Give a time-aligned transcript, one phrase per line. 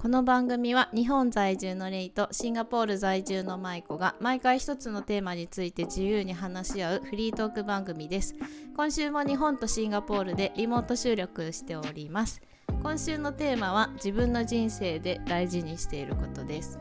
[0.00, 8.36] この番組は日本在住のレイとシンガポール在住のマイコが毎回一つのテーマについて自由に話し合うフリートーク番組です。
[8.76, 12.40] 今週も日本とシンガポールでリモート収録しております。
[12.80, 16.78] 今週のテーマは自分の人生で大事にしていることです。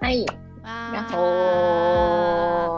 [0.00, 0.24] はい。
[0.62, 0.92] わ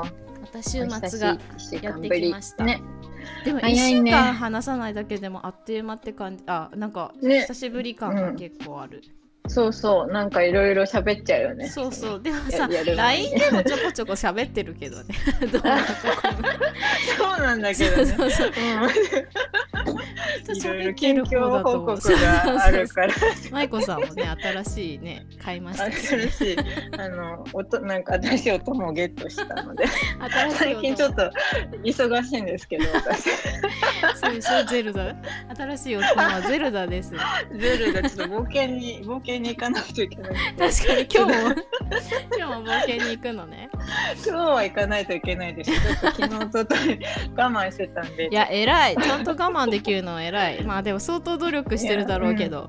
[0.07, 0.41] ー。
[0.41, 1.39] また週末が
[1.83, 2.65] やってきました。
[2.65, 2.81] ね。
[3.45, 4.11] でも1早いね。
[4.11, 6.45] 週間話さないだけでもあっという間って感じ。
[6.47, 7.41] あなんかね。
[7.41, 9.03] 久しぶり感が結構ある、
[9.51, 10.13] そうそう。
[10.13, 11.69] なんかいろいろ喋っちゃうよね。
[11.69, 12.23] そうそう。
[12.23, 13.41] でもさ LINE に。
[13.41, 15.15] でもちょこちょこ喋ってるけどね。
[15.51, 15.69] どうそ
[17.37, 18.07] うなんだけどね。
[18.07, 18.51] そうそうう。
[18.51, 18.53] ん。
[20.57, 23.15] いろいろ近況報告があるから。
[23.51, 25.91] 舞子さんもね新しいね買いました。
[25.91, 26.57] し、ね、新しい
[26.97, 29.85] あの音なんか新しい音もゲットしたので。
[30.31, 31.29] 新しい最近ちょっと
[31.83, 33.31] 忙しいんですけど私。
[34.15, 35.13] そうでしょゼルダ？
[35.57, 37.13] 新しい音はゼルダです。
[37.57, 41.07] ゼルダちょっと冒険に冒険に行かないといけない確かに。
[41.13, 41.55] 今日も。
[42.37, 43.71] 今日も冒険に行くのね。
[44.25, 45.71] 今日は行かないといけないです。
[45.73, 46.75] ちょっと昨日とと
[47.37, 48.29] 我慢してたんで。
[48.31, 48.97] いや偉い。
[48.97, 50.65] ちゃんと我慢できるのは偉い。
[50.65, 52.69] まあでも相当努力してるだろうけど、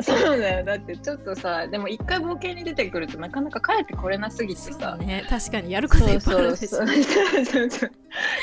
[0.00, 0.64] そうだよ。
[0.64, 4.96] だってちょっとさでも一回冒険に出てくるとなかなか帰ってこれなすぎてさ。
[4.96, 6.78] ね確かにやることいっぱいあるでしょ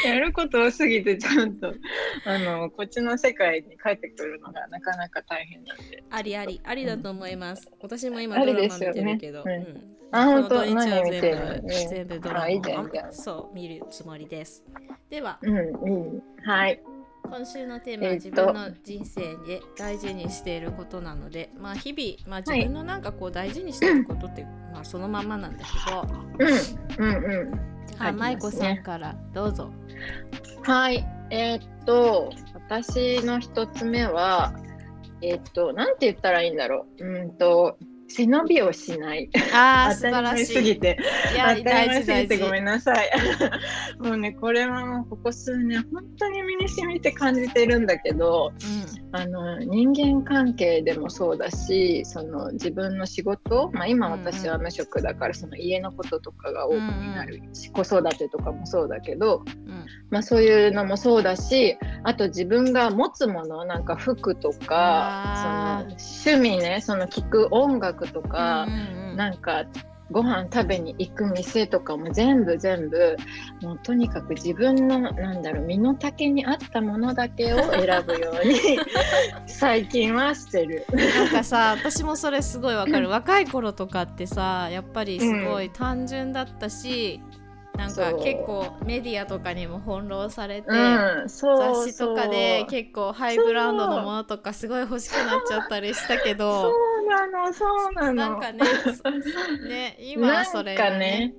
[0.08, 1.74] やること多すぎてちゃんと
[2.26, 6.04] あのこっちの世界に帰ってくるのがなかなか大変なんで。
[6.10, 6.62] ありあり。
[6.64, 9.52] ありだと思います、私も今あドラマ見てるけど、うん。
[9.52, 9.96] うん。
[10.12, 10.66] あ本当？
[10.66, 12.42] 全部ね全部ドラマ。
[12.44, 12.62] あい
[13.12, 14.64] そう見るつもりです。
[15.10, 15.40] では。
[15.42, 15.62] うんう
[16.18, 16.82] んはい
[17.28, 18.26] 今週のテーマはえっと。
[18.26, 26.08] 自分の人生で大事にしていることなので、まあ日々、まあ、自分のなんかこう大事にしていることって、まあそのままなんだけど、
[27.00, 27.60] うんうんうん
[28.00, 28.38] あ、ありますね。
[28.38, 29.72] 舞子さんからどうぞ。
[30.64, 31.06] はい。
[31.32, 34.54] えーっと私の一つ目は
[35.22, 37.06] えーっとなんて言ったらいいんだろう。
[37.06, 37.78] うんと
[38.08, 39.30] 背伸びをしない。
[39.54, 40.46] ああ、 素晴らしい。
[40.46, 40.98] すぎて。
[41.34, 42.38] いや、大事大事すぎて。
[42.38, 43.10] ごめんなさい。
[44.00, 48.52] もうね、これはもうここ数年、本当に身に染みて感じてるんだけど、
[49.12, 57.42] あの人間関係でもそうだし、その自分の仕事、まあ、今私は無職だから、その家のこととかが多くになる。
[57.54, 69.64] し、子育てとかもそうだけど、うん、うん、まあ、そういうのもそうだし、あと自分が持つもの、なんか服とかあ、その趣味ね、その聴く音楽とか、うんうんなんか
[70.12, 73.18] ご飯食べに行く店とかも全部全部
[73.62, 78.60] もうとにかく自分のなんだろう身の丈に合ったものだけを選ぶように
[79.48, 80.86] 最近はしてる。
[80.94, 83.10] なんかさ私もそれすごいわかる。
[83.10, 87.20] 若い頃とかってさやっぱりすごい単純だったし、
[87.78, 98.14] なんか結構メディアとかにも翻弄されて、うん、そう雑誌とかで結構ハイブランドのものとかすごい欲しくなっちゃったりしたけそどうなのそうなの。
[98.14, 98.66] なんかね
[99.04, 99.12] そ
[99.68, 101.34] ね今はそれがなんかね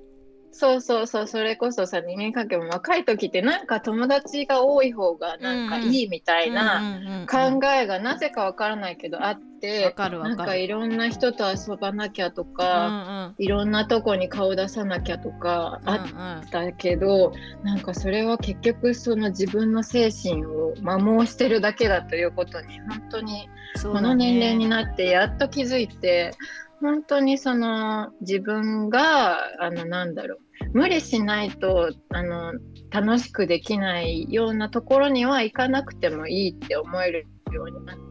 [0.51, 17.33] そうそうそうそれこそさ人間関係も若い時ってなんか友達が多い方がなんかいいみたいな考えがなぜかわからないけどあって、なんかいろんな人と遊ばなきゃとうんか、いろんなとこに顔出さなきゃとかうんあったけど、
[17.63, 23.49] なんかそれは結局その自分の精神を摩耗してるだけだということに本当に
[23.83, 26.33] この年齢になってやっと気づいて
[26.81, 30.39] 本当にその自分があのなんだろう。
[30.73, 32.53] 無理しないとあの
[32.89, 38.07] 楽しくできないようなところには行かなくてもいいって思えるようになって。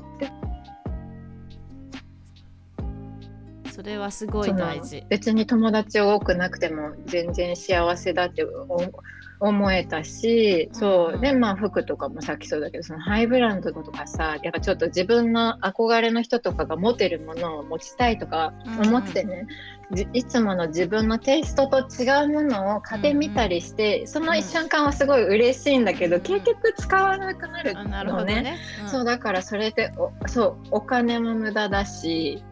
[3.71, 5.05] それはすごい大事。
[5.11, 8.79] 別に友達多くなくても全然幸せだってお
[9.41, 11.15] 思えたし、そう。
[11.15, 18.53] うんでまあ服とかもさっきそうだけどそのハイブランドとかさやっぱちょっと自分の憧れの人とかが持てるものを持ちたいとか
[18.85, 19.47] 思ってね、
[19.93, 26.23] じいつもの自分のテイストと違うものを買ってみたりして、その一瞬間はすごい嬉しいんだけど、うん。
[26.23, 28.35] 結局使わなくなるあなるほのね。
[28.37, 28.89] どね、うん。
[28.89, 32.43] そうだからそれでおそうお金も無駄だし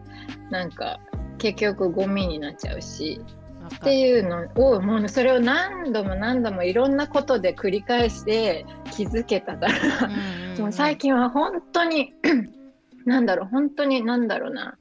[0.49, 0.99] なんか
[1.37, 3.21] 結局ゴミになっちゃうし
[3.73, 10.09] っていうのをもうそれを何度も何度もいろんなことで繰り返して気づけたから、
[10.59, 12.13] もう最近は本当に
[13.05, 14.77] なんだろう本当になんだろうな。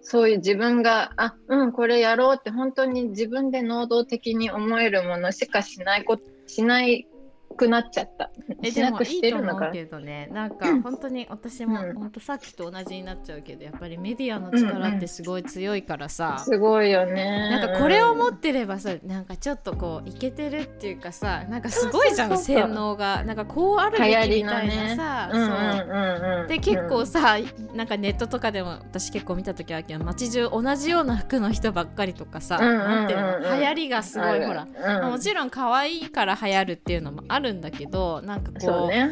[0.00, 7.06] そういう自分があうんこれやろうって本当に自分で能動的に思えるものしかしないこしない
[7.56, 8.30] くなっちゃった。
[8.62, 10.28] えでもいいと思うけどね。
[10.32, 11.94] なんか本当に私も、うん。
[11.94, 17.50] 本当さっきと同じになっちゃうけどやっぱりメディアの力ってすごい強いからさ、すごいよね。
[17.50, 23.24] なんかこれを持っってればさなんかちょっとこういけてるっていうかさなんかすごいじゃん洗脳が。
[23.24, 25.36] なんかこうあるべきみたいなさ、う。
[25.36, 27.36] んうんそううんうん、で結構さ、
[27.74, 32.88] なんかネットとかでも私結構見た時あるけど街中同じような服の人ばっかりとかさ、うんうんうんうん。
[32.88, 34.66] なんていうの流行りがすごいほら、
[35.08, 39.10] もちろん可愛いから流行るっていうのもあるんだけどなんかこうね。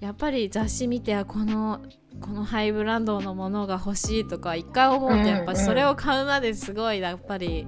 [0.00, 1.80] やっぱり雑誌見てあこの
[2.20, 7.66] このハイブランドのものが欲しいとか一回思うとやっぱりそれを買うまですごいやっぱり。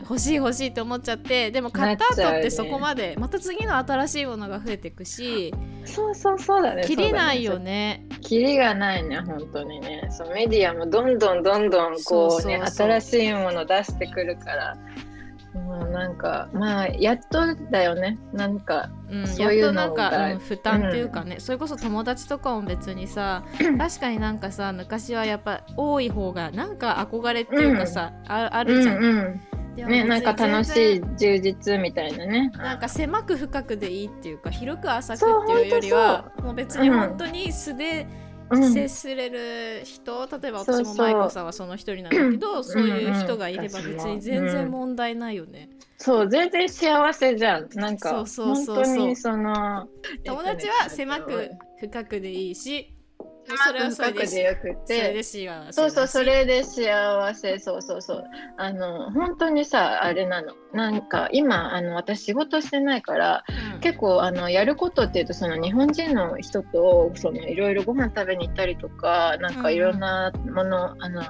[0.00, 5.54] 欲しい欲しいって思っちゃってでも買った後ってそこまでまた次の新しいものが増えていくし
[5.84, 6.84] そうそうそうだね。
[6.84, 8.04] 切りないよね。
[8.10, 8.18] ね。
[8.20, 10.08] キリがないね本当にね。
[10.10, 14.76] そうメディアもどんどんどんどんこうね新しいもの出してくるから。
[15.54, 18.18] もうなんかまあやっとだよね。
[18.32, 23.42] なんかうん、そういうのやっとなんか、がうん負担っていうかね、それこそ友達とかも別にさ
[23.78, 28.96] 確かになんかさ昔はやっぱ多い方がなんか憧れっていうかさ、ああるじゃん。
[28.98, 29.40] うんうん。
[29.76, 32.50] ねなんか楽し全い充実みたいなね。
[32.52, 45.70] 然なんか狭く深くでいいっていうか広く浅くっていうよりはもう別に本当に素でうん接すれる人、例えば私も舞子さんはその一人なんだけどそういう人がいればうんうん別に全然問題ないよね。
[45.98, 47.68] そう全然幸せじゃん。
[47.74, 48.76] なんかそうそうそうそう。
[48.76, 49.88] 本当にその
[50.24, 52.94] 友達は狭く深くでいいし
[53.44, 57.58] それはそれでよくそれでてそうそうそれで幸せ。
[57.58, 58.24] そうそうそう。
[58.56, 60.54] あの本当にさあれなの。
[60.72, 63.44] なんか今あの私仕事してないから
[63.74, 63.80] うん。
[63.80, 71.22] 結構あのやることっていうとその日本人の人とそのいろいろご飯食べに行ったりとかなんかいろんなもの、あの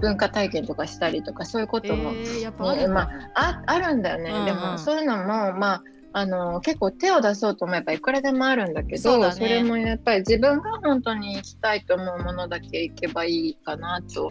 [0.00, 4.46] 文化体験とかしたりとかそういうことも、えー、まあ、ああるんだよね、うんうん。
[4.46, 5.82] でもそういうのもまあ
[6.16, 14.30] あの結構手を出そうと思えばいくらでもあるんだけどねれもやっぱり自分が本当に行きたいと思うものだけ行けばいいかなと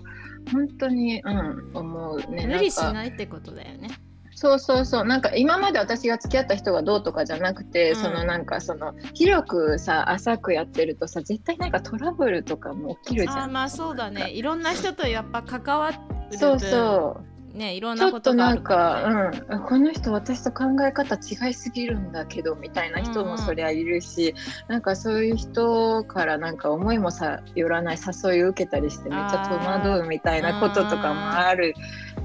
[0.54, 2.48] 本当に、うん、思うね。
[2.48, 3.90] 無理しないってことだよね。
[4.36, 13.40] そうそうそうなんか今まで私が付き合った人がどうとかじゃなくて、うんそのなんかその広くさ浅くやってるとさ絶対なんかトラブルとかも起きるじゃん。
[13.44, 15.98] あーまあそうだねいろんな人とやっぱ関わる
[16.30, 24.36] 分そうそうねいろんなことがあとなんるから、ね、か、うん、この人私と考え方違いすぎるんだけどみたいな人もそりゃいるし、
[24.68, 31.74] なんかそういう人からなんか思いもさよらない誘いを受けたりしてめっちゃ戸惑うみたいなこととかもある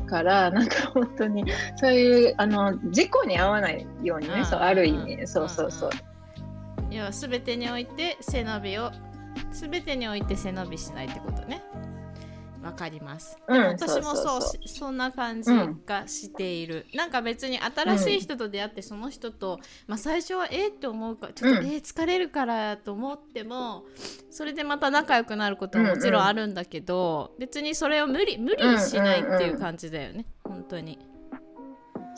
[0.06, 1.44] からなんか本当に
[1.76, 4.44] そういうあの事故に遭わないようにね、うん。
[4.46, 5.20] そうある意うん。
[5.20, 5.90] 味そうそうそう。
[6.90, 8.90] 要は全てにおいて背伸びを
[9.52, 11.62] 全てにおいて背伸びしないってことね
[12.62, 15.50] わかります、うん私もそうそうそんな感じ
[15.86, 21.66] がしている、なんか別に新しい人と出会ってその人と、まあ、最初はえーって思うかちょっと、うん。
[21.66, 23.84] えー疲れるからと思っても
[24.30, 30.98] それでまた仲良くなることももちろんあるんだけど、別にそれを無理無理しないっていう感じだよね、本当に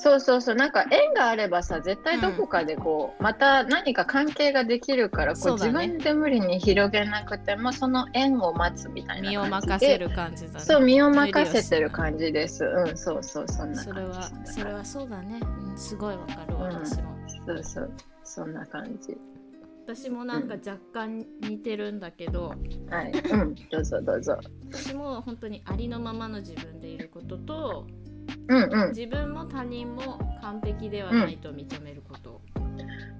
[0.02, 0.54] そうそうそう。
[0.54, 5.52] なんか縁があればさ絶対どこかでこう、また何か関係ができるからこう、ね。
[5.52, 10.60] 自分で無理に広げなくてもその縁を待つみたいな感じで身を任せる感じだね。
[10.60, 12.64] そう身を任せてる感じです。
[12.64, 16.74] うんそうそうそんなそれはそれはそうだね、うん、すごいわかるわうん。
[16.76, 17.14] 私も、
[17.46, 17.92] そうそう
[18.24, 19.18] そんな感じ。
[19.86, 22.54] 私もなんか若干似てるんだけど、
[22.88, 23.12] はい。
[23.12, 24.38] うんどうぞどうぞ。
[24.70, 27.86] 私も本当にありのままの自分でいることと
[28.50, 28.88] うんうん。
[28.88, 32.40] 自分も他人も完璧ではないと認めること、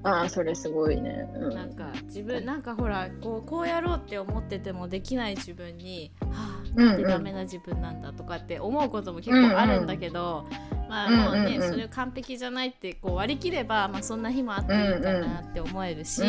[0.03, 1.31] ああそれすごいね。
[1.37, 1.55] うん。
[1.55, 6.97] なんか自分なんかほらこうこうやろうって思っててもできない自分にはあうんなん。
[6.97, 10.47] でダメな自分なんだとかって思うことも結構あるんだけど、
[10.91, 11.63] まあもうね、うんうん。
[11.63, 16.23] うんそれ完璧じゃないってこう割り切れば、まあ、そんな日もあっていいかなって思えるし、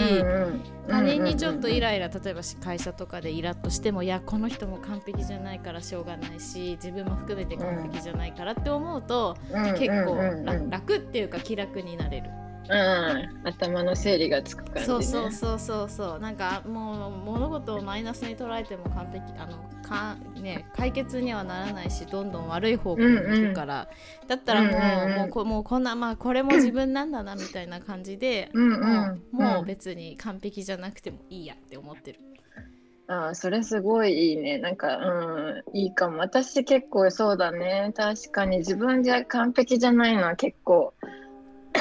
[0.87, 9.35] 他人にちょっとイラライラ例えば会社とかでイラッとしてもいやこの人も完璧じゃないからしょうがないし自分も含めて完璧じゃないからって思うと、
[9.77, 10.15] 結構
[10.45, 12.40] 楽楽っていうか気楽になれる。
[12.69, 15.89] うん、頭の整理がつく感じ、ね、そうそうそうそう。
[15.89, 23.89] そうなんかもう物事をマイナスに捉えても完璧あのか、ね、解決にはならないしどんどん悪い方向に行くから、
[24.27, 25.17] だったらもう,、うんうんうん。
[25.19, 32.19] もうこもうこんなまあこれも自分なんだなみたいな感じで、うんうんもうもううん別に完璧じゃなくてもいいやって思ってる。
[33.07, 34.57] ああそれすごいいいね。
[34.57, 36.19] なんかうんいいかも。
[36.19, 37.91] 私結構そうだね。
[37.95, 40.93] 確かに自分じゃ完璧じゃないのは結構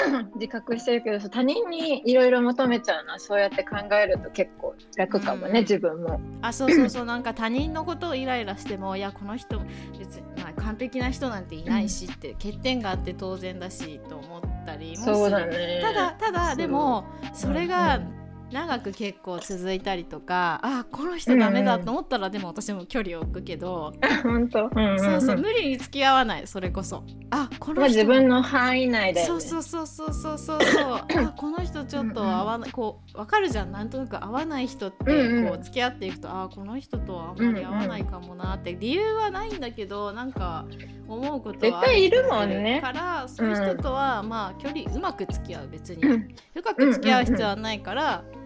[0.35, 5.57] 自覚してるけど他人にいろいろ求めちゃうのはそうやって考えると結構楽かもね、うん。
[5.63, 6.21] 自分も。
[6.43, 7.05] あそうそうそう。
[7.05, 9.61] なんか他人のことをイライラしてもいやこの人
[9.99, 15.15] 別に、まあ、完璧な人なんていないしって、欠点があって当然だしと思ったりもする。
[15.17, 15.81] そうだね。
[15.83, 18.20] ただただでもそれうがん
[18.53, 23.93] 長く結構続いたりとか、あこの人ダメだと思ったらでも私も距離を置くけど、
[24.23, 24.65] 本当。
[24.65, 24.99] うんうんうん。
[24.99, 27.05] そうそう無理に付き合わないそれこそ。
[27.31, 29.41] あこまあの人自分の範囲内だよね。
[29.41, 30.63] そうそうそうそうそうそう。
[30.63, 33.73] そうあこの人ちょっと合わないこう分かるじゃん。
[33.73, 35.47] なんとなく合わない人ってこうん。
[35.49, 38.77] ううん付き合っていくと、あこの人とはあんまり合わないかもなって。
[38.77, 40.65] 理由はないんだけどなんか
[41.09, 42.81] 思うことはあ絶対いるもんね。
[42.83, 46.03] からそういう人とはまあ距離うまく付き合う別に。
[46.03, 48.40] う ん深く付き合う必要はないから、うんうん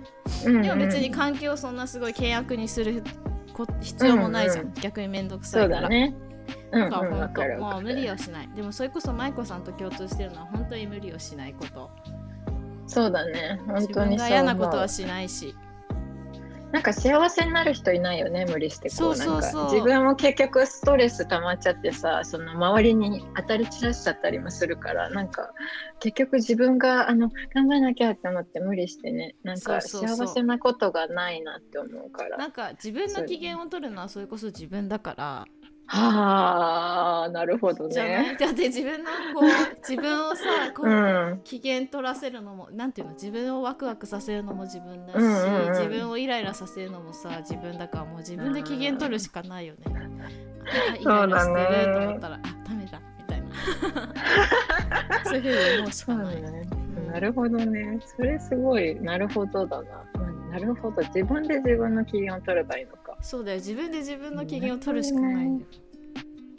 [0.45, 3.03] でも別に関係をそんなすごい契約にする
[3.53, 5.83] こ必要もないじゃん、うんうん逆に面倒くさそいうから。
[5.83, 7.87] だからわ本当もうかるわかる。
[7.87, 11.91] 無理をしないでもそれこそ舞子さんと共通してるのは本当に無理をしないこと
[12.87, 13.61] そうだね。
[13.67, 14.89] 本自分が当にそう思う嫌なことは。
[14.89, 15.55] しないし
[16.75, 19.17] なんか幸せになる人いないよね無理してこう。
[19.17, 25.53] なんか自分も結局ストレス溜まっちゃってさその周りに当たり散らしちゃったりもするからなんか
[26.01, 29.37] 結局自分があの頑張らなきゃって思って無理してね。
[29.45, 32.39] なんか幸せなことがないなって思うから。
[32.39, 35.45] なんか自分の機嫌を取るのはそれこそ自分だから
[35.87, 38.29] はあなるほどじゃない？
[38.33, 39.49] ねだって自分のこう
[39.87, 40.91] 自分をさこう、う
[41.35, 41.41] ん。
[41.45, 45.69] 機嫌取らせるのもなんていうの自分をワクワクさせるのも自分だし、うんうんうん。
[45.71, 49.81] 自分をイライラさせるのもさ自分だからもう自分で機嫌取るしかないよね。
[50.67, 53.49] あイライラしてると思ったら、あダメだみたいな。
[55.25, 56.43] そういうふうに思うしかない。
[56.43, 56.63] ね。
[57.13, 57.99] なるほどね。
[58.17, 61.03] それすごいなるほどだな、うんなるほど。
[61.03, 63.57] 自分で自分の機嫌を取ればいいのかそうだよ。
[63.57, 65.71] 自分で自分の機嫌を取るしかないんだよ。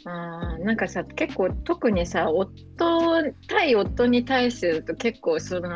[0.04, 5.70] あーなんかさ結構特にさ夫対夫に対すると結構その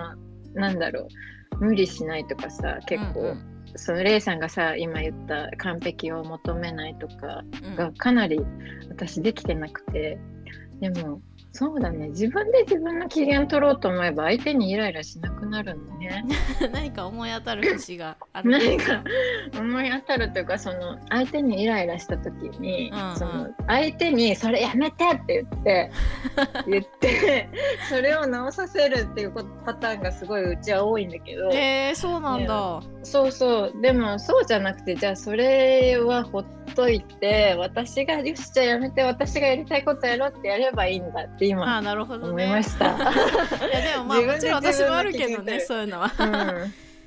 [0.54, 1.64] なんだろう。
[1.64, 3.72] 無理しないとかさ結構、うんうん。
[3.76, 8.40] そのレイさんがさ今言った完璧を求めないとかうんがかなり
[8.88, 10.18] 私できてなくて。
[10.80, 11.20] でも
[11.52, 12.08] そうだね。
[12.10, 16.24] 自分で自分の機嫌取ろうと思えば相手にイライラしなくなるのね。
[16.72, 18.50] 何か思い当たる節がある。
[18.50, 19.02] 何か
[19.58, 23.16] 思い当たるというかその相手にイライラした時に、うんうん。
[23.16, 25.90] その相手に「それやめて!」って言って
[26.70, 27.48] 言って
[27.88, 29.32] それを直させるっていう
[29.64, 32.80] パターンがすごいうちは多いんだけど、えー、そうなんだ。
[33.02, 33.82] そうそう。
[33.82, 42.46] でもそうじゃなくてじゃあそれはほっといて私がよしじゃあやめて私がやりたいことやろうってやればいいんだってあ今ーなるほど思ね。
[42.46, 42.86] いました。
[42.86, 46.12] いやでもまあもちろん私もあるけどねそういうのは。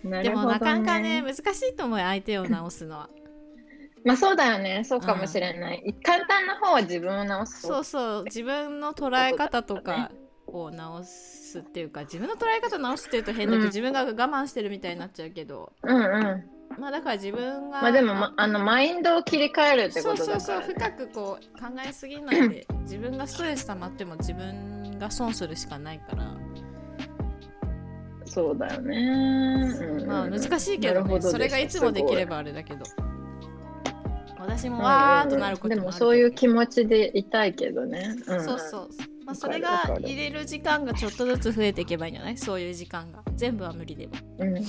[0.03, 3.09] うん、なでもなかなかね難しいと思うよ相手を直すのは。
[4.05, 4.83] まあそうだよね。
[4.83, 7.61] そうかもしれない、簡単な方は自分を直す。
[7.61, 8.23] そうそう。
[8.25, 10.11] 自分の捉え方とか
[10.45, 13.67] を直すっていうか自分の捉え方直すっていうと変だけど、うん。
[13.67, 15.71] 自分が我慢してるみたいになっちゃうけど。
[15.83, 16.43] うんうん
[16.79, 26.35] まあだから自分がまあでも、ま、あのマインドを切り替えるってそうことそうそうだから、ね、深くこう考えすぎないで自分がストレス溜まっても自分が損するしかないから、
[28.25, 30.07] そうだよね、うん。
[30.07, 32.83] まあ難しいけどねどそれがいつもできればあれだけど。
[34.39, 36.05] 私もわーっとなることでもあるけど。
[36.07, 38.43] もそういう気持ちでいたいけどね、うん。
[38.43, 38.89] そうそう、
[39.25, 42.37] まあ、それが入れる時間がちょっとずつ増えていけばいいんじゃない？
[42.37, 43.23] そういう時間が。
[43.35, 44.13] 全部は無理でも。
[44.39, 44.61] うん、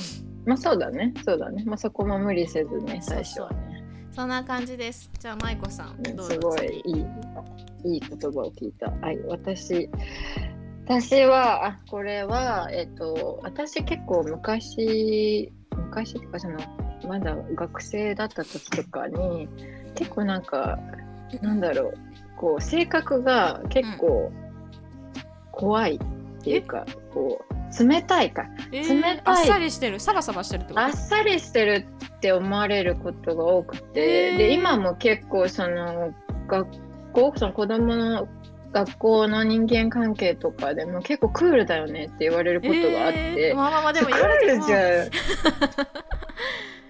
[0.46, 1.12] まあそうだね。
[1.24, 1.64] そうだね。
[1.66, 3.00] まあそこも無理せずね。
[3.02, 3.84] 最初はね。
[4.12, 5.10] そんな感じです。
[5.18, 7.04] じゃあ舞子さんどうぞすごい次い
[7.84, 8.90] いいい言葉を聞いた。
[8.90, 9.88] はい私
[10.84, 16.58] 私はあこれはえっと私結構昔昔っていうかその
[17.08, 19.48] まだ学生だった時とかに
[19.94, 20.78] 結構なんか
[21.42, 21.94] なんだろう
[22.36, 24.30] こう性格が結構
[25.50, 25.98] 怖い
[26.44, 26.84] っていうか、
[27.14, 28.46] こう冷たいか。
[28.70, 29.22] えー冷たい。
[29.24, 29.98] あっさりしてる？
[29.98, 30.80] サバサバしてるってこと？
[30.80, 31.86] あっさりしてる
[32.16, 34.36] って思われることが多くて、へー。
[34.36, 36.12] で今も結構その
[36.46, 36.68] 学
[37.12, 38.28] 校その子供の
[38.72, 43.56] 学校の人間関係とかでも結構クールだよねって言われることがあって、えー。
[43.56, 44.78] まあまあまあでもク言われてもールじゃ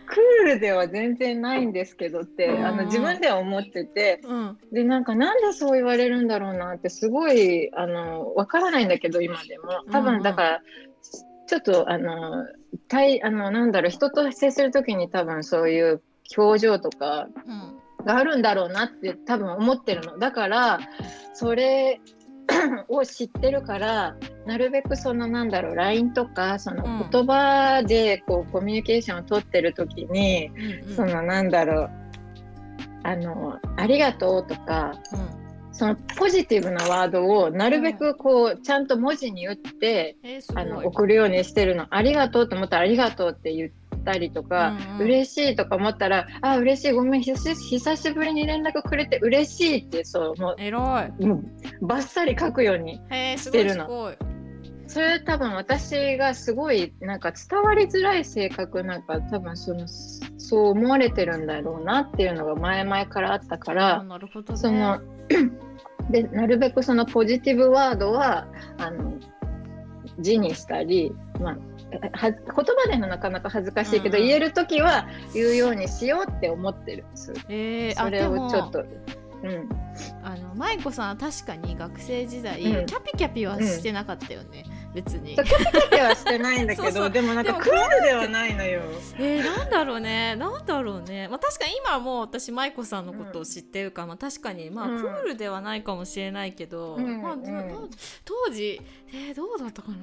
[0.07, 2.77] クールでは全然ないんですけどって、あうん。
[2.79, 4.59] の自分では思っててうん。
[4.73, 9.85] でなんかなんでそう言われるんだろうなってすごいあのわからないんだけど今でも。
[9.91, 10.63] 多分だから、
[11.47, 12.47] ちょっとあの
[12.89, 16.03] 対あのなんだろう人と接する時に多分そういう
[16.37, 17.81] 表情とかうん。
[18.05, 20.19] があるんだろうなって多分思ってるの。
[20.19, 20.79] だから
[21.33, 22.01] それ
[22.89, 27.11] を知ってるからなるべくそのなんだろう LINE とかそのうん。
[27.11, 30.97] 言葉でこうコミュニケーションを取ってる時に、うんうん。
[30.97, 31.91] そのなんだろう
[33.03, 35.45] あのありがとうとかうん。
[35.75, 40.63] そのポジティブなワードをなるべくこうちゃんと文字に打って、えーすごい。
[40.63, 41.87] あの送るようにしてるの。
[41.91, 43.71] ありがとうと思ったらありがとうって言っ
[44.05, 45.07] たりとか、うんうん。
[45.07, 53.01] 嬉しいとか思ったらあ嬉しいごめん久し久しぶりに連絡くれて嬉しいってそうもえらうもうバッサリ書くように
[53.37, 54.15] してるの。
[54.87, 64.59] それ多分私がすごいなんか伝わりづらい性格なんか多分そのそう思われてるんだろうなっていうのが前々からあったかあらなるほどね。
[64.59, 65.01] その
[66.11, 68.47] でなるべくそのポジティブワードは
[68.79, 69.15] あの
[70.19, 71.57] 字にしたり、まあ、
[72.13, 77.33] は言葉でのなかなか恥ずかしいけど、うん言える時は言うようにしようって思ってるんです。
[77.49, 79.69] えー、それをちょっと、うん、
[80.23, 88.81] あの舞子さん確かに学生時代、うんキャピキャピはしてなかったよね、別にキャピキャピはしてないんだけどそうそうでもなんかクールではないのよ。
[89.19, 97.37] えー、なんだろうねなんだろうね、まあ、確かに今もう私舞子さんのことを知ってるから、まあ、確かにまあクールではないかもしれないけど、まあ、
[98.25, 98.81] 当時
[99.13, 99.97] えー、どうだったかな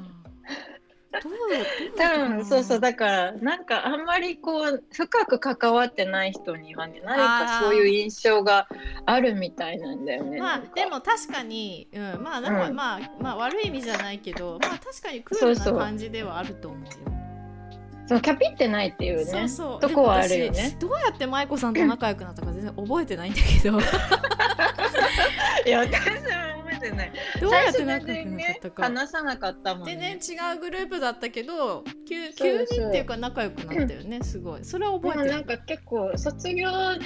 [1.98, 8.68] 多分そうそうだからなんかあんまりこう深く関わってない人にはね何かそういう印象が
[9.06, 10.39] あるみたいなんだよね。
[10.39, 16.91] まあでも確かに、うん、まあなんか、うんまあまあ悪い意味じゃないけどまあ確かにクールな感じではあると思うよ。
[18.08, 20.75] そうキャピってないっていうねそうそうとこはあるよね私。
[20.77, 23.80] どうやって舞子さんと仲良くなったか全然覚えてないんだけど
[25.65, 25.94] いや私
[26.88, 27.11] も覚えてない。
[27.41, 30.17] どうやって仲良くなったか、話さなかったもん全ね。
[30.19, 34.65] 然違うグループだったけど急急にっていうか仲良くなったよねすごい。
[34.65, 35.31] それは覚えてる。
[35.31, 37.00] なんか結構卒業の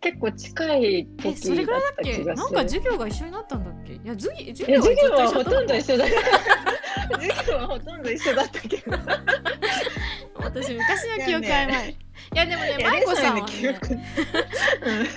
[0.00, 2.12] 結構近いえそれ時だっぐらいだったけ？
[2.12, 2.34] 気がする。
[2.36, 3.92] なんか授業が一緒になったんだっけ？
[3.94, 6.04] いや授業授業授業はほととんど一緒だ
[7.18, 8.98] 授業はほとんど一緒だったけど。
[10.40, 11.96] 私昔の記憶曖昧
[12.34, 13.80] いやでもね舞子さんはね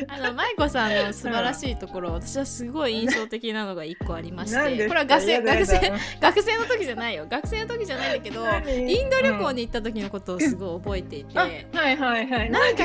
[0.08, 7.25] あの舞子さんの素晴らしいところ、私はすごい印象的なのが一個ありましてこれは学生学生学生の時じゃないよ。
[7.30, 12.50] 学生の時じゃないんだけど何インド旅行に行った時のことをすごい覚えていて、あはいはいはい。
[12.50, 12.84] なんか。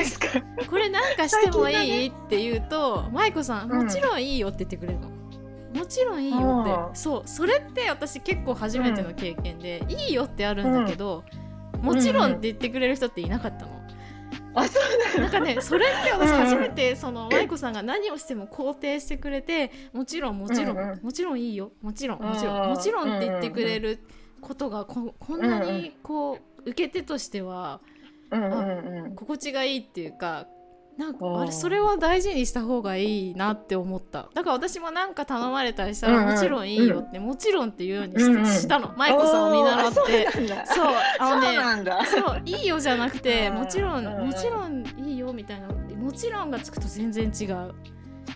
[0.69, 3.85] これなんかしてもいい、最って言うと舞子さんうん。
[3.85, 5.09] もちろんいいよって言ってくれるの。
[5.73, 6.99] もちろんいいよって。
[6.99, 11.23] そうそれって私結構初めての経験で、いいよってあるんだけど、
[11.81, 13.76] もちろんって言ってくれる人っていなかったの。
[14.57, 14.79] あそ
[15.17, 20.99] うなんかねそれって私うん初めてその舞子さんが何をしても肯定してくれてもちろんもちろん、うんうん。
[21.03, 21.71] もちろんいいよ。
[21.81, 22.69] もちろんもちろん。
[22.69, 23.99] もちろんって言ってくれる
[24.41, 27.79] ことがここんなにこう受け手としては
[28.31, 29.15] うんうんうん。
[29.15, 30.47] 心地がいいっていうか
[30.97, 34.29] なんかあれそれは大事にした方がいいなって思った。
[34.33, 36.33] だから私もなんか頼まれたりしたら、うんうん。
[36.33, 38.45] もちろんいいよって、もちろんって言うようにし,、うんうん。
[38.45, 38.93] したの。
[38.97, 40.27] 舞子さんを見習って。
[40.65, 40.87] そう
[41.19, 42.03] あのねなんだ。
[42.05, 47.75] そういいよじゃなくてうんもちろんうんもちろんいいよみたいなもちろんがつくと全然違う。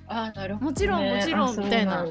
[0.08, 0.72] あなるほどね。
[0.72, 2.06] もちろんもちろんみたいな。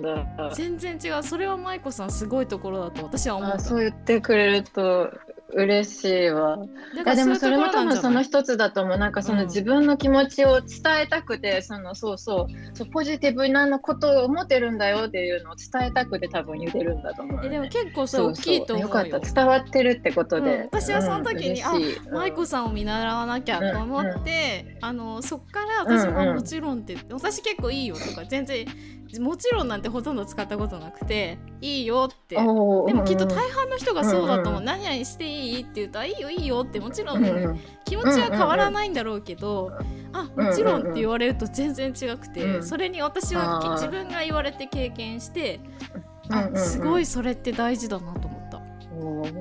[0.52, 1.22] 全然違う。
[1.22, 3.56] それは舞子さんすごいところだと私は思った。
[3.56, 5.12] あそう言ってくれると
[5.54, 6.58] 嬉しいわ。
[6.94, 8.98] いやでもそれも多分その人一つだと思う。
[8.98, 9.46] なんかそのうん。
[9.46, 10.68] 自分の気持ちを伝
[11.02, 17.46] えたくて、そのそうそうそうポジティブなことを思ってるんだよっていうのを伝えたくて多分言ってるんだと思う、ね。
[17.46, 18.88] えでも結構それ大きいと思うよ。
[18.88, 19.34] よかった。
[19.34, 20.62] 伝わってるってことで、うん。
[20.64, 21.76] 私はその時にうん。
[21.76, 22.10] 嬉しい。
[22.10, 26.34] 舞子さんを見習わなきゃと思って、あのそっから私もうんうん。
[26.36, 28.64] もちろんって、私結構いいよとか全然
[29.18, 32.36] もちろんなんてほとんど使ったことなくていいよって。
[32.36, 34.64] でもきっと大半の人がそうだと思う、うんうん。
[34.64, 37.60] 何々していいって言うとあいいよいいよってもちろうんんうん。
[37.84, 39.72] 気持ちは変わらないんだろうけど、
[40.12, 45.58] あもちろんって言われると全然違くて、うんそれに私は自分が言われて経験して、
[46.30, 48.29] あすごいそれって大事だなと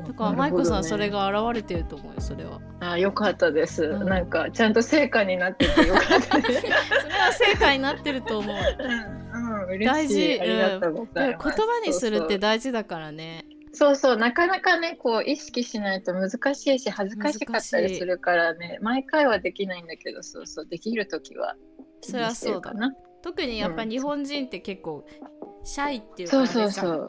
[0.08, 2.60] だから舞子さんそれが現れてると思うよそれは。
[2.80, 4.08] あよかったです、うん。
[4.08, 6.62] なんかちゃんと成果になっててよかったです。
[6.62, 8.56] それは正解になってると思う。
[9.34, 10.36] うん、うん、大事。
[10.36, 11.58] うござでいます。
[11.58, 13.46] 言葉にするってそう大事だからね。
[13.72, 18.80] そうそうなかなかねこう意識しないと難しいし恥ずかしかったりするからね。
[18.82, 21.56] 毎回はできないんだけどそうそうできる時は
[22.02, 22.74] そりゃそうだ。
[22.74, 25.06] な特にやっぱ日本人って結構
[25.64, 27.08] シャイっていうかそうあれじゃんそうそう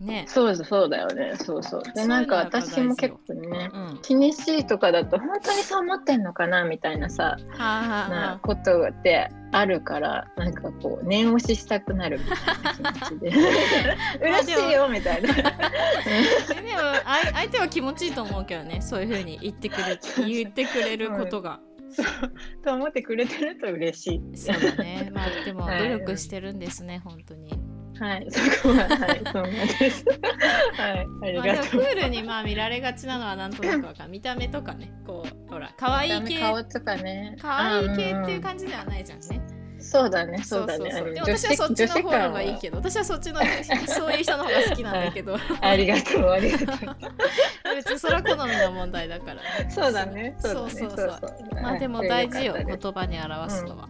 [0.00, 0.24] ね。
[0.26, 3.84] そうそうだよねそうそうでなんか私も結構ねうん。
[3.86, 13.32] は気にしいとかだと本当にそう思ってんのかなみたいなさあ、はあなはことってあるからなんかこう念押ししたくなるみたいな気持ちで
[14.22, 16.78] 嬉しいよみたいなあ、でも
[17.32, 21.60] 相手は気持ちいいと思うけどねそういうふうに言ってくれ言ってくれることが。
[21.92, 22.06] そう
[22.62, 25.10] と思ってくれてると嬉しいそうだね。
[25.12, 27.50] まあでもはい努力してるんですね本当に。
[28.00, 30.04] はい、そこは、はい、そうなんです。
[30.74, 31.80] はい、ありがとう。
[31.80, 34.08] もクールにまあ見られがちなのはなんとなくわかる。
[34.08, 36.40] 見た目とかねこうほら可愛い系。
[36.40, 37.36] 顔とかね。
[37.40, 38.40] 可愛い系っていうじ。
[38.40, 39.42] 感じではないじゃんね。
[39.80, 40.90] そうだねそうだね。
[40.90, 41.14] そうそうそう。
[41.14, 43.40] で私はそっちの方がいいけど私はそっちの
[43.86, 45.36] そういう人の方が好きなんだけど。
[45.60, 46.68] ありがとうありがとう。
[47.76, 50.34] 別にそれは好みの問題だから、ね、そうだね。
[50.38, 51.20] そうそうそう。
[51.60, 53.88] まあでも大事よはい言葉に表すのは、は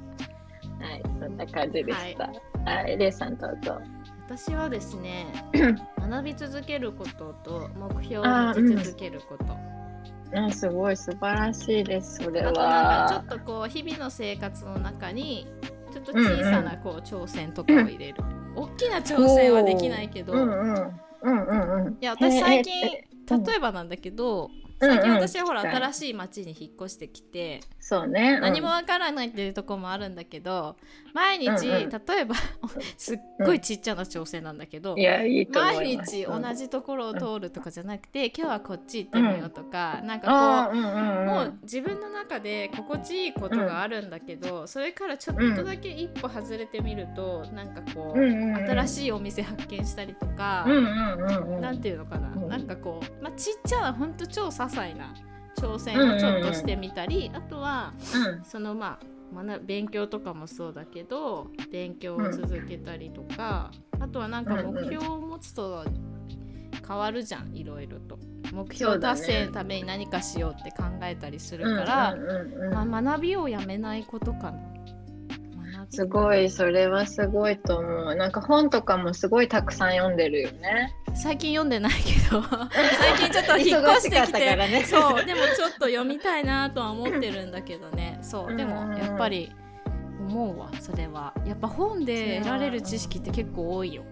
[0.96, 2.30] いそんな感じでした。
[2.64, 3.80] はいレイさんどうぞ
[4.30, 5.26] 私はですね
[5.98, 15.48] 学び続けることと目標を持ち続けること、あすごい素晴らしいですそれあとなんかちょはっとこう日々の生活の中に
[15.92, 18.22] ちょっと小さなこう挑戦とかを入れる、
[18.54, 20.74] 大きな挑戦はできないけど、うんうん
[21.22, 28.34] うんうんうんいや私最え近例えばなんだけどうんうん最近私はほらはい新しい町に引っ越してきてそうね。
[28.36, 28.40] うん。
[28.40, 30.76] 何もわからないっていうところもあるんだけど
[31.12, 31.90] 毎日うんうん。
[31.90, 32.34] 例えば
[32.96, 35.44] すっごいちっちゃな挑戦なんだけど毎
[35.98, 48.70] 日同じところを通るとかじゃなくて今日はこっち行ってみようとかなんかこうんうんうもううん自分の中で心地いいことがあるんだけどそれからちょっとだけ一歩外れてみるとなんかこうんううんうん。
[48.70, 51.60] 新しいお店発見したりとかうんうんうんうん。
[51.60, 52.48] なんていうのかな、うん。
[52.48, 55.14] なんかこう、まあ、ちっちゃなほんと超些細な
[55.56, 58.44] 挑戦をちょっとしてみたり、あとはうん。
[58.44, 65.84] そのまあ学勉強とかもそうだけど勉強を続けたりとか、あとはなんか目標を持つと
[66.86, 68.18] 変わるじゃんいろいろと。
[68.52, 72.16] 目標達成のために何かしようって考えたりするから、
[72.84, 75.86] まあ、学びをやめないことかな。
[75.88, 78.14] すごいそれはすごいと思う。
[78.16, 82.42] なんか本とかもすごいたくさん読んでるよね最近読んでないけど
[82.72, 84.84] 最近ちょっと引っ越してきてね。
[84.84, 88.18] そうでもちょっと読みたいなとは思ってるんだけどね。
[88.22, 89.52] そうでもやっぱり
[90.28, 91.34] 思うわそれは。
[91.46, 94.04] やっぱ本で得られる知識って結構多いよ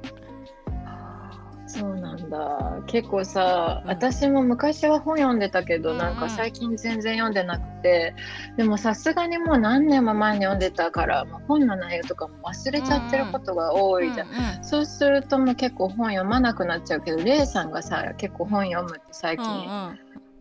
[1.69, 2.83] そうなんだ。
[2.87, 3.91] 結構さ、うん。
[3.91, 5.99] 私も昔は本読んでたけど、うんうん。
[5.99, 8.15] なんか最近全然読んでなくて
[8.57, 19.55] でもさすがにもう何年も前に読んでたからもう本の内容とかも忘れちゃってることが多いじゃん、うんうんそうするともう結構本読まなくなっちゃうけどレイさんがさ結構本読むって最うんう近
[19.93, 19.99] ん。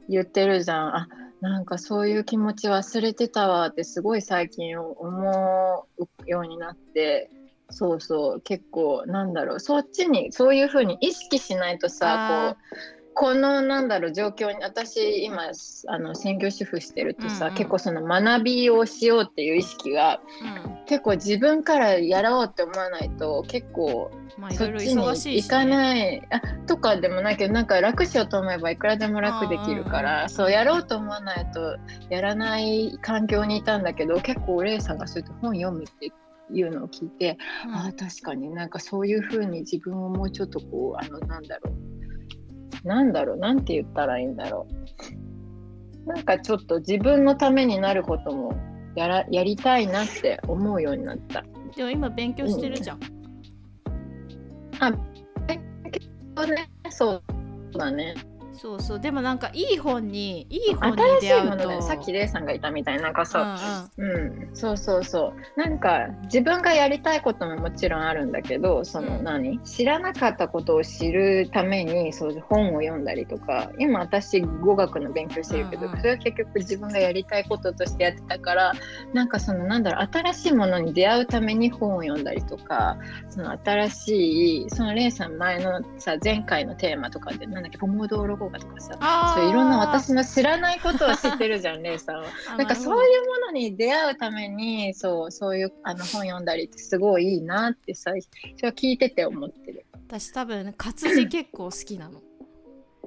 [0.09, 1.07] 言ってるじゃん、あ
[1.41, 7.29] なんかそういう気持ち忘れてたわってすごい最近思うようになって
[7.69, 15.49] そうそう結構なんだろうそっちにそういう風に意識しないとさこうこのなんだろう状況に私今
[15.87, 17.57] あの専業主婦してるとさ、うんうん。
[17.57, 20.77] 結構その学びをしようっていう意識がうん。
[20.85, 24.11] 結構自分からやろうって思わないと結構
[24.51, 29.97] そっちに行かね、ない、あとかでもないけどなんか楽しようと思えばいくらでも楽できるかうんうん。
[29.97, 31.77] うんらそうやろうと思わないと
[32.09, 36.13] やらない環境にいたんだけど結構お礼さんがそうやって本読むって
[36.51, 37.75] いうのを聞いて、うん。
[37.75, 42.87] ああ確かになんかそういう風に自分をもうちょっとこうあのなんだろう。
[42.87, 44.67] なんだろうなんて言ったらいいんだろ
[46.05, 46.07] う。
[46.07, 48.53] なんかちょっと自分のためになることも
[48.95, 51.43] やらやりたいなって思うようになった。
[51.75, 52.99] でも今勉強してるじゃん、
[54.79, 54.91] あ
[55.49, 55.59] え
[55.91, 56.71] 結構ね。
[56.89, 58.15] そうだね。
[58.57, 58.99] そうそう。
[58.99, 61.47] でもなんかいい本にいい本に出会うと。
[61.47, 63.03] いものねさっきレイさんがいたみたいな。
[63.03, 63.43] なんかそう。
[63.97, 64.47] うんうん。
[64.47, 65.59] うん、そうそうそう。
[65.59, 69.23] なんか自分がやりたいことももちろんあるんだけどそのうん。
[69.23, 73.71] 何、知らなかったことを知るためにそう本を読んだりとか。
[73.79, 75.97] 今私語学の勉強してるけど、うんうん。
[75.99, 78.73] それは結局自分がやりたいこととしてやってたから
[79.13, 82.97] なんかそのなんだろう新しいものに出会うために本を読んだりとか
[83.29, 92.23] その新しいそのレイさん前のさ前回のテーマとかでなんだっけポモドーロ語学とかさそういろんな私の知らないことを知ってるじゃんレイさんは。
[92.53, 98.11] あなんかそういうものに出会うためにそうそういうあの本読んだりってすごいいいなってさ
[98.55, 99.85] それは聞いてて思ってる。
[100.07, 102.21] 私多分活字結構好きなの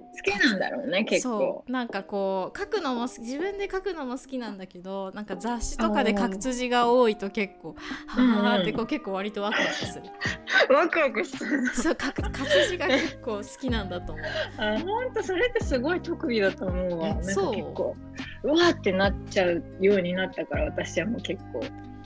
[0.00, 1.38] 好きなんだろうね結構。
[1.38, 1.72] そう。
[1.72, 7.74] なんかこう書くのも自分で書くのも好きなんだけどなんか雑誌とかで活字が多いと結構
[8.06, 10.04] はあってこう結構割とワクワクする。
[10.74, 11.66] ワクワクしてる。
[11.68, 14.24] そう書く活字が結構好きなんだと思う。
[14.58, 17.22] あ本当それってすごい特技だと思うわ。
[17.22, 17.54] そう。
[17.54, 17.96] 結構
[18.42, 21.62] うわーってなっちゃうようになったから私はもう結構、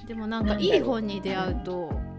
[0.07, 2.13] でもなんかいい本に出会うとうん、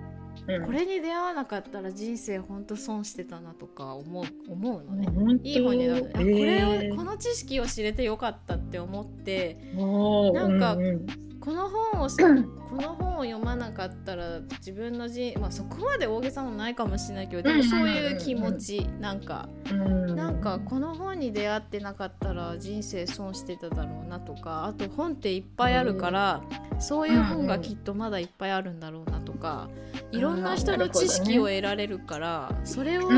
[0.65, 5.07] これに出会わなかったら人生ほんと損してたなとか思う思うのね。
[5.07, 5.47] 本当。
[5.47, 11.05] いい本に出会うあこれえをこの知識を知れてよかったって思ってーなんかううん
[11.45, 20.15] この本をこの本を読まなかったら自分の人まあそこまで大げさもないかもしれないけどでもそういう気持ちなんかうん。
[20.15, 26.41] なんかこの本に出会ってなかったら人生損してただろうなとかあと本っていっぱいあるから
[26.79, 29.69] そういう本がきっとまだいっぱいあるんだろうなとか
[30.11, 33.11] いろんな人の知識を得られるからそれを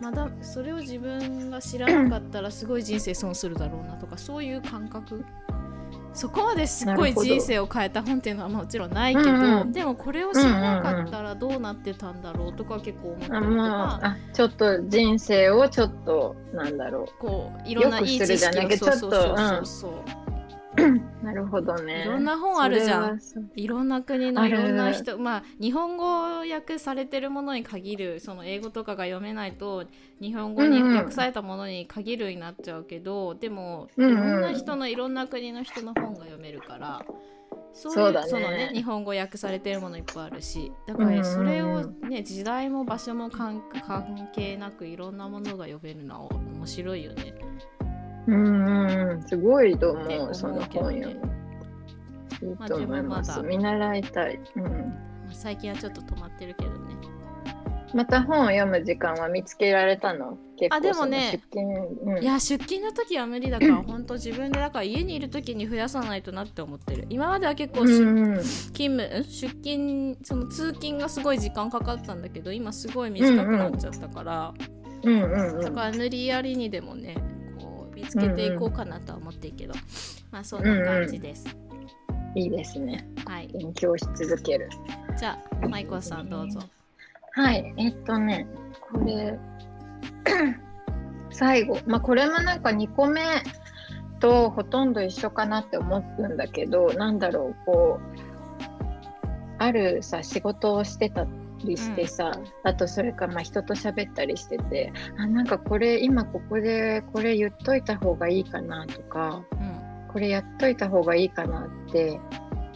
[0.00, 5.24] まだそれを自分が知らなかったらすごい人生損するだろうなとかそういう感覚
[6.14, 9.72] そこまですっごい人生を変えた本っていうのはもちろんないけど、うんうん。
[9.72, 19.94] でもこれを知らなかったらどうなってたんだろうとか結構思ったありとか、ちょっと人生をちょっとなんだろこういろんないい知識をじゃなくてそうそうそうちょっとそうそうう
[21.22, 22.02] なるほどね。
[22.02, 23.20] いろんな本あるじゃん。
[23.54, 26.06] いろんな国のいろんな人まあ日本語
[26.48, 29.84] 訳されてるものに限るその英語とかが読めないと
[30.20, 34.16] 日本語に訳されたものに限るになっちゃうけど、でもいうんうん。
[34.16, 37.04] ろんな人のいろんな国の人の本が読めるから。
[37.72, 38.32] そういうそうだね。
[38.32, 47.34] のね日本語訳されてるものいっぱいあるしだからそれをね時代も場所も関関係なくいろんなものが読めるのは面白いよね。
[48.28, 49.22] うんうんうん。
[49.22, 51.16] すごいと思うその本よいい
[52.58, 54.72] まあと思いまだ見習いたい、うん、まあ
[55.32, 56.78] 最近はちょっと止まってるけどね。
[57.94, 60.36] また本を読む時間は見つけられたの？
[60.58, 61.40] 結構あでもね
[62.04, 67.06] うん、いや出勤の時は無理だから本当自分でだから家にいる時に増やさないとなって思ってる。
[67.08, 74.54] 今までは結構、しうんうん勤務ん出勤その通勤がすごい時間かかったんだけど今すごい短くなっちゃったから、
[75.04, 75.60] うんうんうん。
[75.62, 77.16] だから無理やりにでもね
[77.98, 79.74] 見つけていこうかなとは思ってるけど、
[80.30, 81.44] まあそんな感じです、
[82.34, 83.08] いいですね。
[83.26, 83.48] はい。
[83.48, 84.68] 勉強し続ける。
[85.18, 86.60] じゃあマイコさんどうぞ。
[87.32, 87.74] はい。
[87.76, 88.46] えっとね
[88.92, 89.38] これ
[91.30, 91.78] 最後。
[91.86, 93.20] まあこれもなんか2個目
[94.20, 98.18] とほとんど一緒かなって思うんだけどなんだろうこう
[99.58, 101.26] あるさ仕事をしてた
[101.66, 102.32] りしてさ、
[102.64, 109.78] あとそれからまあ人と喋ったりしててあなんかこれ今ここでこれ言っといた方がいいかなとかうん
[110.12, 112.18] これやっといた方がいいかなって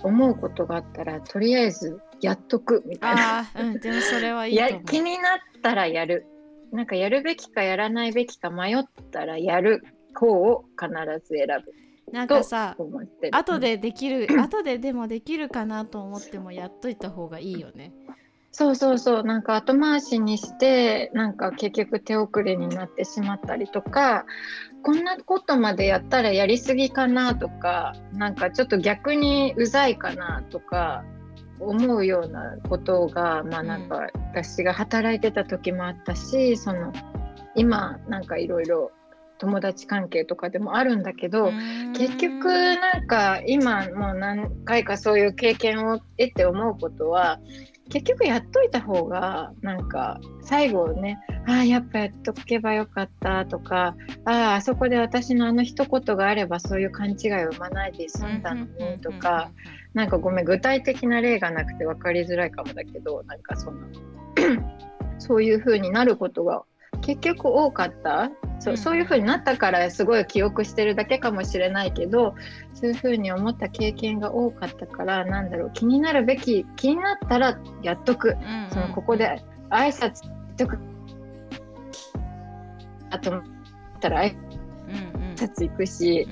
[0.03, 3.47] 思うことがあったらとりあえずやっとくみたいな。
[3.79, 6.27] でもそれは気になったらやる。
[6.73, 9.83] なんかやるべきかやらないべきか迷ったらやる
[10.15, 10.91] 方を必
[11.27, 11.73] ず選ぶ。
[12.13, 12.77] なんかさ
[13.31, 17.93] 後でできる後ででもできるかなと思ってもやっといた方がいいよね
[18.53, 19.23] そうそうそう。
[19.25, 24.27] なんか後回しにしてなんか結局手遅れになってしまったりとか
[24.83, 31.03] こんなことまでやったらやりすぎかなとかなんかちょっと逆にうざいかなとか
[31.61, 36.93] 思うようなことがまあなんか私が働いてた時もあったしその
[37.55, 38.91] 今なんかいろいろ
[39.39, 41.51] 友達関係とかでもあるんだけど、
[41.97, 47.41] 結局なんか今もう何回かそういう経験を得て思うことは
[47.93, 59.51] 結局やっといた方がなんか最後ねああやっぱやっとけばよかったとかあああそこで私のあの一言があればそういう勘違いを生まないで済んだのにとか
[59.93, 63.79] なんかごめん具体的な例がなくて分かりづらいかもだけどなんかその
[65.19, 66.65] そういう風になることが
[67.03, 68.31] 結局多かった？
[68.61, 72.35] そうそういう風になったからすごい記憶してるだけかもしれないけど
[72.75, 78.37] そういう風に思った経験が多かったからなんだろう気になるべき気になったらやっとく。
[78.71, 80.79] そのここで挨拶とか
[83.11, 83.43] あと思っ
[84.01, 84.35] たら挨
[85.35, 86.29] 拶行くし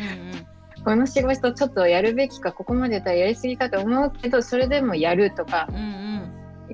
[0.85, 5.69] この仕事ちょっとやるべきかここまでたらやりすぎかと思うけどそれでもやるとか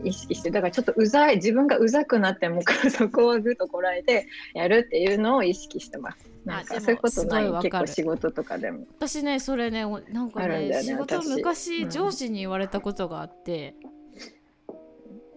[0.07, 6.19] 意識してだからちょっとうざい自分がうざくなってもそこをぐっとこらえてやるっていうのを意識してます。
[6.45, 8.87] なんかそういうことない結構仕事とかでも。
[8.99, 13.75] 私ねそれねおなんかねね仕事私昔、うん上司に言われたことがあって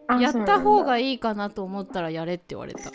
[0.07, 1.19] あやった方がいい。
[1.19, 2.91] かなと思ったらやれって言われた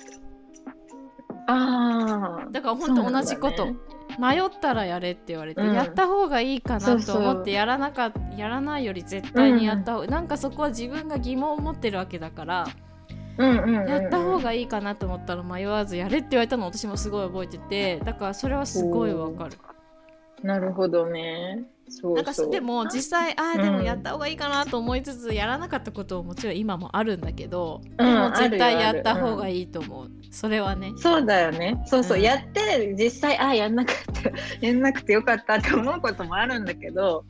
[1.47, 2.51] ああ。
[2.51, 3.69] だから本当同じこと、
[4.19, 5.75] 迷ったらやれって言われて、うん。
[5.75, 12.67] やった方がいいかなと思ってやらなかやらないより絶対にやった方が、なんかそこは自分が疑問を持ってるわけだから、
[13.39, 13.89] うんうんうんうん。
[13.89, 19.59] やった方がいいかなと思ったら迷わずやれって言われたのを私もすごい覚えててだからそれはすごいわかる。
[20.43, 21.65] なるほどね。
[21.89, 22.33] そうなんか。
[22.47, 23.63] でも実際ああうん。
[23.63, 31.83] でもやった方がいいかなと思いつつやらなかったことももちろん今もあるんだけど、うんでも絶対やった方がいいと思う、それはねそうだよね。
[31.87, 32.23] そうそう、うん。
[32.23, 37.25] やって実際あやんなくてやんなくてよかったって思うこともあるんだけど、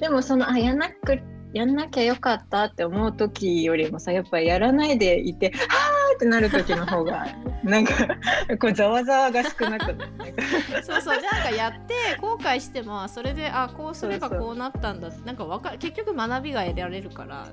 [0.00, 1.20] でもそのあやんなく
[1.52, 7.26] やんなきゃよかったって思う時よりもさやっぱやらないでいてはーってなる時の方が
[7.64, 7.92] なんか
[8.60, 10.12] こうざわざわが少なくなる。
[10.82, 17.46] そうそうでなんかやって後悔してもそれであこうすればこうなったんだなんかわか結局学びが得られるから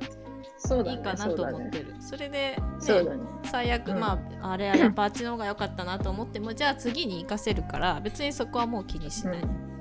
[0.57, 0.97] そうだね。
[0.97, 1.85] いいかなと思ってる。
[1.85, 3.19] るそ,、れで、ね、ね。
[3.43, 9.72] 最悪、うんまああれはやっぱあっちの方が良かったなと思ってもじゃあ次に活かせるから別にそこはもう気にしない、うん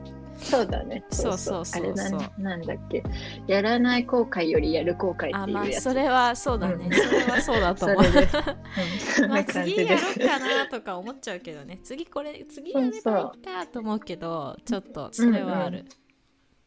[0.43, 1.05] そうだね。
[1.11, 2.31] そうそうそうそうあれだね。
[2.39, 3.03] なんだっけ。
[3.47, 5.85] やらない後悔よりやる後悔あまあっていうやつ。
[5.85, 8.05] それはそうだね、うんそれはそうだとそ思う。
[8.05, 8.11] うん
[8.99, 9.97] そんまあ次や。
[9.97, 15.85] ろうかなとか思っちゃうけどね次これ次やればいいかと思うけどちょっとそれはある、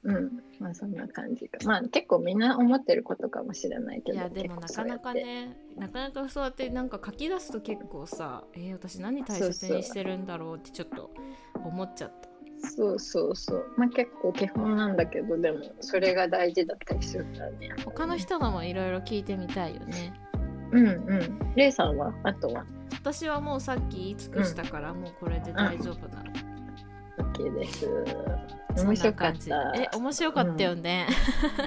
[0.03, 1.59] うん、まあそんな感じか。
[1.65, 4.17] まあ結構みんな思ってることかもしれないけど。
[4.17, 11.11] いやでもなかなかねなかなかそうやってなんか書き出すと結構さえー、私何大切にしてるんだろうってちょっと
[11.55, 12.97] 思っちゃったそうそうそう。
[13.77, 17.69] まあ結構基本なんだけど、でもそれが大事だったりするからね。
[17.85, 20.13] 他の人のもいろいろ聞いてみたいよね
[20.71, 21.53] うんうん。
[21.55, 22.13] レイさんは？
[22.23, 22.65] あとは？
[22.91, 26.31] 私はもうさっき言い尽くしたから、もうこれで大丈夫なの、
[27.33, 27.87] OK です。
[28.83, 29.73] 面白かった。
[29.75, 31.07] え面白かったよね、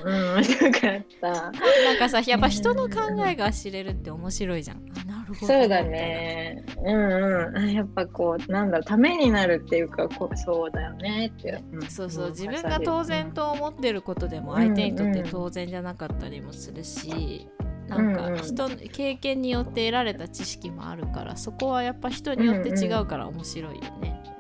[0.05, 0.81] うん、面白かっ
[1.21, 1.31] た。
[1.53, 6.65] なんかさやっぱ人の考えが知れるって面白いじゃんあなるほどそうだね。
[6.85, 7.71] うんうんあ。
[7.71, 11.53] やっぱこう、なんだろう、ためになるっていうか、こうそうだよねって。
[11.53, 17.49] んそうそう、ん自分が当然と思ってることでも相手にとって当然じゃなかったりもするし、
[17.89, 24.38] なんかうんうん人経験によって得られた知識もあるからそこはやっぱ人によって違うから面白いよね、うんうん。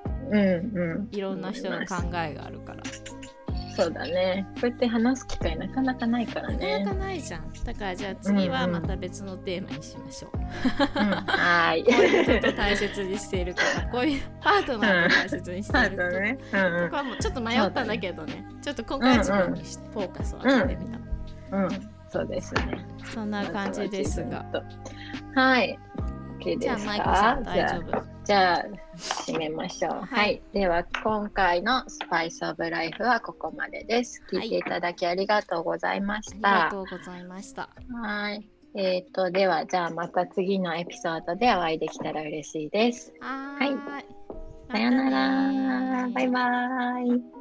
[1.12, 2.82] いろんな人の考えがあるから、
[3.76, 4.44] そうだね。
[4.54, 6.84] こうやって話す機会なかなかないからなかね。
[6.84, 11.84] なかないじゃんだからじゃあ次はまた別のテーマにしましょう、うん、はーい。
[11.84, 16.38] こういうこと大切にしているからこういうパートナーを大切にしてそいうるとだね。
[16.40, 20.98] うんここはもうちょっと迷ったんだけどねちょっと今回は自分にしフォーカスを当ててみた、
[21.56, 21.64] うん。
[21.64, 21.90] うん。
[22.10, 22.84] そうですね。
[23.14, 24.44] そんな感じですが。
[25.34, 25.78] はい。
[26.38, 27.40] OK じゃあですか？
[27.44, 28.64] 大丈夫じゃあ
[28.96, 29.92] 締めましょう。
[29.92, 34.22] はい、はいでは今回のスパイスオブライフはここまでです。
[34.30, 36.50] 聞いていただきありがとうございましありた。
[36.64, 37.68] がとうございました。
[38.02, 38.48] はい。
[38.74, 43.12] えっ、とではじゃあまた次のエピソードでお会いできたら嬉しいです。
[43.20, 44.04] ははいーい。
[44.70, 46.08] さようなら。
[46.10, 47.37] バイバイ。